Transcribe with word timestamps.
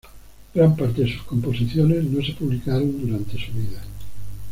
Gran 0.55 0.75
parte 0.75 1.03
de 1.03 1.13
sus 1.15 1.21
composiciones 1.25 2.03
no 2.05 2.25
se 2.25 2.33
publicaron 2.33 3.01
durante 3.05 3.33
su 3.37 3.51
vida. 3.51 3.83